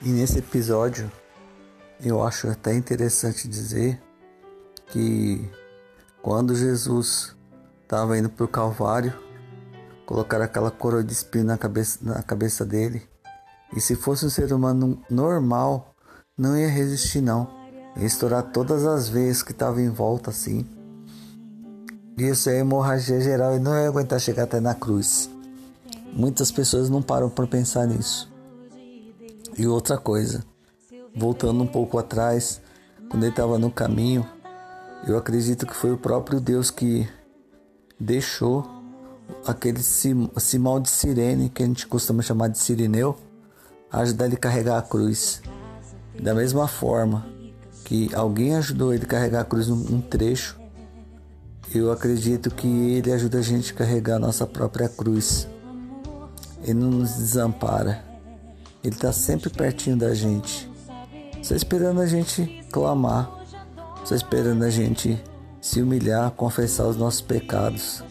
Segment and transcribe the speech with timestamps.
[0.00, 1.10] E nesse episódio
[2.00, 4.00] eu acho até interessante dizer
[4.86, 5.50] que
[6.22, 7.36] quando Jesus
[7.82, 9.12] estava indo para o Calvário,
[10.06, 13.02] colocaram aquela coroa de espinho na cabeça, na cabeça dele.
[13.74, 15.94] E se fosse um ser humano normal,
[16.36, 17.48] não ia resistir não.
[17.96, 20.64] Ia estourar todas as veias que estavam em volta assim.
[22.16, 25.28] Isso é hemorragia geral e não ia aguentar chegar até na cruz.
[26.12, 28.37] Muitas pessoas não param para pensar nisso.
[29.58, 30.44] E outra coisa,
[31.16, 32.60] voltando um pouco atrás,
[33.10, 34.24] quando ele estava no caminho,
[35.04, 37.08] eu acredito que foi o próprio Deus que
[37.98, 38.64] deixou
[39.44, 43.16] aquele simão de sirene, que a gente costuma chamar de sirineu,
[43.90, 45.42] ajudar ele a carregar a cruz.
[46.22, 47.26] Da mesma forma
[47.84, 50.56] que alguém ajudou ele a carregar a cruz num trecho,
[51.74, 55.48] eu acredito que ele ajuda a gente a carregar a nossa própria cruz.
[56.62, 58.07] Ele não nos desampara.
[58.82, 60.70] Ele está sempre pertinho da gente.
[61.42, 63.30] Só esperando a gente clamar.
[64.04, 65.22] Só esperando a gente
[65.60, 68.02] se humilhar, confessar os nossos pecados.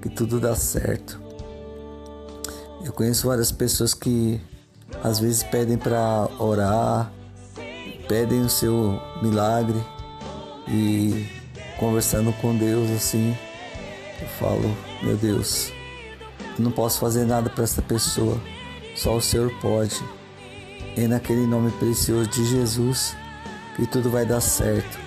[0.00, 1.20] Que tudo dá certo.
[2.84, 4.40] Eu conheço várias pessoas que
[5.02, 7.12] às vezes pedem para orar,
[8.08, 9.80] pedem o seu milagre
[10.68, 11.26] e
[11.78, 13.36] conversando com Deus assim,
[14.20, 15.72] eu falo, meu Deus,
[16.58, 18.40] eu não posso fazer nada para essa pessoa,
[18.94, 20.02] só o Senhor pode.
[20.96, 23.16] E naquele nome precioso de Jesus,
[23.76, 24.98] que tudo vai dar certo,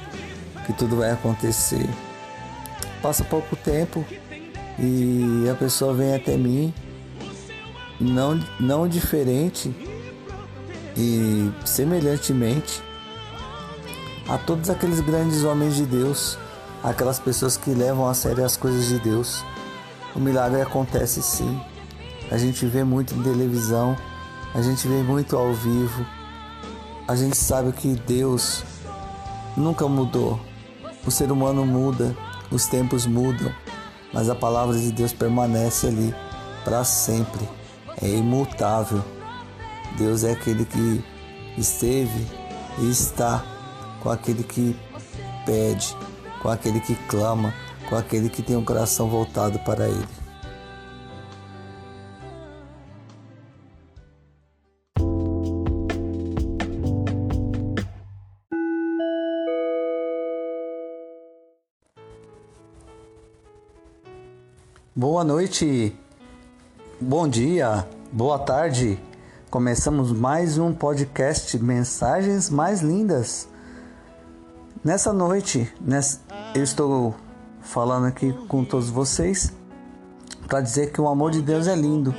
[0.65, 1.87] que tudo vai acontecer.
[3.01, 4.03] Passa pouco tempo
[4.79, 6.73] e a pessoa vem até mim,
[7.99, 9.73] não, não diferente
[10.97, 12.81] e semelhantemente
[14.27, 16.37] a todos aqueles grandes homens de Deus
[16.85, 19.43] aquelas pessoas que levam a sério as coisas de Deus.
[20.15, 21.59] O milagre acontece sim.
[22.31, 23.95] A gente vê muito em televisão,
[24.53, 26.05] a gente vê muito ao vivo.
[27.07, 28.63] A gente sabe que Deus
[29.55, 30.39] nunca mudou.
[31.05, 32.15] O ser humano muda,
[32.49, 33.53] os tempos mudam,
[34.11, 36.15] mas a palavra de Deus permanece ali
[36.63, 37.47] para sempre.
[38.01, 39.03] É imutável.
[39.97, 41.03] Deus é aquele que
[41.57, 42.27] esteve
[42.79, 43.43] e está
[44.01, 44.75] com aquele que
[45.45, 45.95] pede,
[46.41, 47.53] com aquele que clama,
[47.87, 50.24] com aquele que tem um coração voltado para Ele.
[64.97, 65.93] Boa noite,
[67.01, 68.97] bom dia, boa tarde.
[69.49, 73.45] Começamos mais um podcast Mensagens Mais Lindas.
[74.81, 76.21] Nessa noite, nessa,
[76.55, 77.13] eu estou
[77.59, 79.51] falando aqui com todos vocês
[80.47, 82.15] para dizer que o amor de Deus é lindo.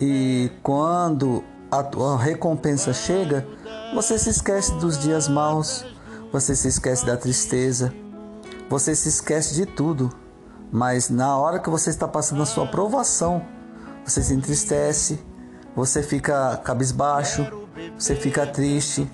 [0.00, 3.46] E quando a tua recompensa chega,
[3.94, 5.86] você se esquece dos dias maus,
[6.32, 7.94] você se esquece da tristeza,
[8.68, 10.12] você se esquece de tudo.
[10.72, 13.44] Mas na hora que você está passando a sua aprovação,
[14.04, 15.20] você se entristece,
[15.74, 17.46] você fica cabisbaixo,
[17.98, 19.10] você fica triste,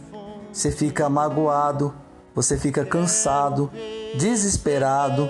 [0.52, 1.94] você fica magoado,
[2.34, 3.70] você fica cansado,
[4.18, 5.28] desesperado,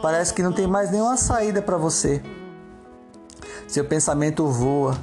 [0.00, 2.22] parece que não tem mais nenhuma saída para você.
[3.66, 4.96] Seu pensamento voa,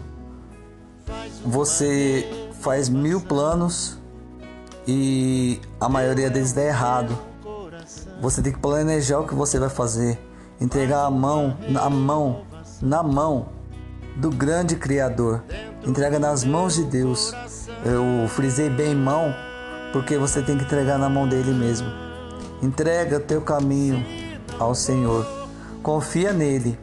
[1.45, 3.99] você faz mil planos
[4.87, 7.15] e a maioria deles dá errado.
[8.21, 10.19] Você tem que planejar o que você vai fazer,
[10.59, 12.43] entregar a mão, na mão,
[12.81, 13.49] na mão
[14.15, 15.43] do grande Criador.
[15.85, 17.33] Entrega nas mãos de Deus.
[17.83, 19.33] Eu frisei bem mão
[19.91, 21.87] porque você tem que entregar na mão dele mesmo.
[22.61, 24.03] Entrega teu caminho
[24.59, 25.25] ao Senhor,
[25.83, 26.77] confia nele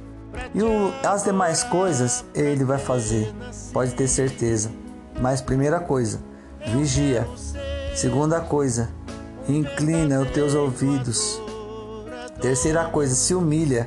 [0.54, 3.32] e o, as demais coisas ele vai fazer,
[3.72, 4.70] pode ter certeza.
[5.20, 6.20] Mas primeira coisa,
[6.66, 7.26] vigia.
[7.94, 8.88] Segunda coisa,
[9.48, 11.40] inclina os teus ouvidos.
[12.40, 13.86] Terceira coisa, se humilha.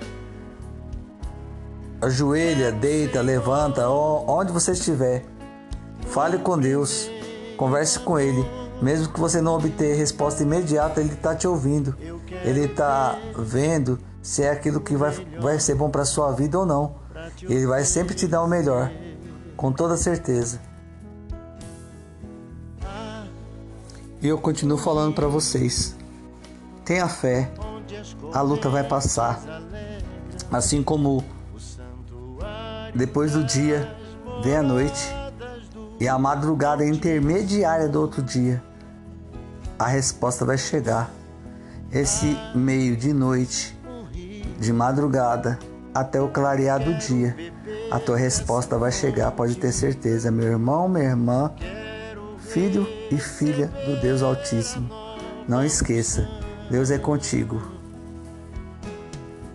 [2.02, 5.24] Ajoelha, deita, levanta, onde você estiver.
[6.08, 7.10] Fale com Deus,
[7.58, 8.46] converse com Ele
[8.82, 11.96] mesmo que você não obter resposta imediata, ele está te ouvindo.
[12.44, 16.66] Ele está vendo se é aquilo que vai, vai ser bom para sua vida ou
[16.66, 16.96] não.
[17.42, 18.92] Ele vai sempre te dar o melhor,
[19.56, 20.60] com toda certeza.
[24.26, 25.96] E eu continuo falando para vocês:
[26.84, 27.52] tenha fé,
[28.34, 29.40] a luta vai passar.
[30.52, 31.24] Assim como
[32.96, 33.88] depois do dia
[34.44, 35.14] vem a noite
[36.00, 38.64] e a madrugada intermediária do outro dia,
[39.78, 41.12] a resposta vai chegar.
[41.92, 43.78] Esse meio de noite,
[44.60, 45.60] de madrugada,
[45.94, 47.36] até o clarear do dia,
[47.92, 51.54] a tua resposta vai chegar, pode ter certeza, meu irmão, minha irmã,
[52.56, 54.90] filho e filha do Deus Altíssimo.
[55.46, 56.26] Não esqueça,
[56.72, 57.62] Deus é contigo.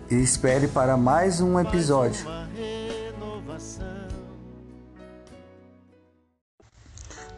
[0.07, 2.23] E espere para mais um episódio.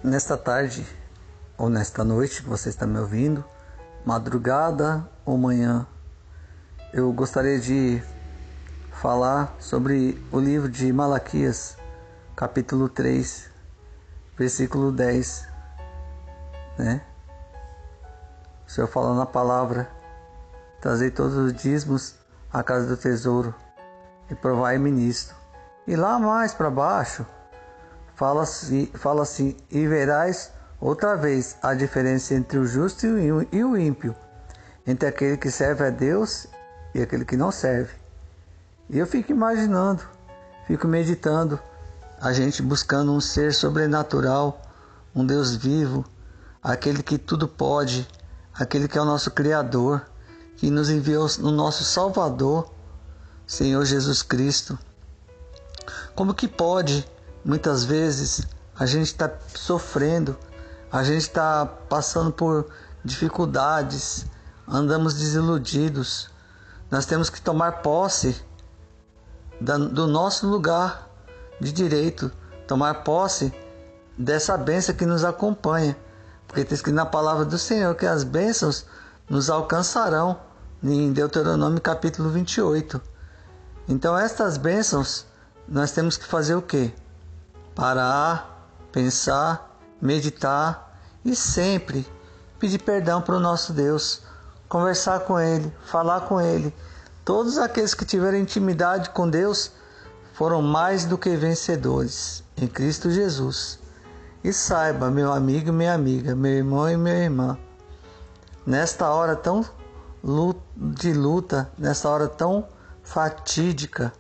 [0.04, 0.86] Nesta tarde
[1.58, 3.42] ou nesta noite que você está me ouvindo,
[4.06, 5.88] madrugada ou manhã,
[6.92, 8.04] eu gostaria de
[8.92, 11.78] falar sobre o livro de Malaquias,
[12.36, 13.50] capítulo 3,
[14.38, 15.53] versículo 10,
[16.78, 17.02] né?
[18.68, 19.90] O Senhor fala na palavra:
[20.82, 22.16] Trazei todos os dízimos
[22.52, 23.54] à casa do tesouro
[24.30, 25.36] e provai-me nisto.
[25.86, 27.26] E lá mais para baixo,
[28.16, 33.78] fala assim, fala assim: E verás outra vez a diferença entre o justo e o
[33.78, 34.16] ímpio,
[34.86, 36.48] entre aquele que serve a Deus
[36.94, 37.94] e aquele que não serve.
[38.90, 40.04] E eu fico imaginando,
[40.68, 41.60] fico meditando,
[42.22, 44.62] a gente buscando um ser sobrenatural,
[45.16, 46.06] um Deus vivo,
[46.64, 48.08] aquele que tudo pode,
[48.54, 50.06] aquele que é o nosso Criador,
[50.56, 52.72] que nos enviou o nosso Salvador,
[53.46, 54.80] Senhor Jesus Cristo.
[56.16, 57.06] Como que pode,
[57.44, 58.48] muitas vezes,
[58.80, 60.38] a gente está sofrendo,
[60.90, 62.68] a gente está passando por
[63.04, 64.26] dificuldades,
[64.66, 66.30] andamos desiludidos.
[66.90, 68.42] Nós temos que tomar posse
[69.60, 71.10] do nosso lugar
[71.60, 72.32] de direito,
[72.68, 73.54] tomar posse
[74.18, 75.98] dessa bênção que nos acompanha.
[76.54, 78.86] Porque tem escrito na palavra do Senhor que as bênçãos
[79.28, 80.40] nos alcançarão,
[80.84, 83.02] em Deuteronômio capítulo 28.
[83.90, 85.26] Então, estas bênçãos,
[85.68, 86.94] nós temos que fazer o quê?
[87.74, 90.96] Parar, pensar, meditar
[91.26, 92.06] e sempre
[92.60, 94.22] pedir perdão para o nosso Deus,
[94.70, 96.72] conversar com Ele, falar com Ele.
[97.26, 99.72] Todos aqueles que tiveram intimidade com Deus
[100.34, 103.82] foram mais do que vencedores em Cristo Jesus.
[104.44, 107.58] E saiba, meu amigo e minha amiga, meu irmão e minha irmã,
[108.66, 109.66] nesta hora tão
[110.76, 112.68] de luta, nessa hora tão
[113.02, 114.12] fatídica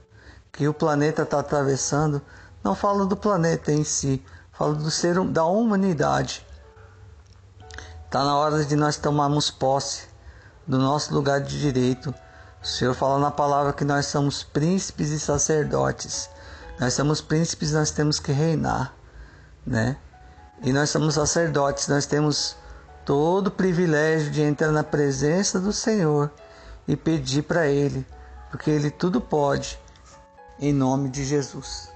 [0.49, 2.21] que o planeta está atravessando,
[2.63, 4.23] não falo do planeta em si,
[4.53, 6.47] falo do ser da humanidade.
[8.05, 10.07] Está na hora de nós tomarmos posse
[10.65, 12.15] do nosso lugar de direito.
[12.61, 16.29] O Senhor fala na palavra que nós somos príncipes e sacerdotes.
[16.79, 18.93] Nós somos príncipes, nós temos que reinar,
[19.65, 19.97] né?
[20.63, 22.55] E nós somos sacerdotes, nós temos
[23.05, 26.31] todo o privilégio de entrar na presença do Senhor
[26.87, 28.05] e pedir para Ele,
[28.49, 29.77] porque Ele tudo pode,
[30.57, 31.92] em nome de Jesus.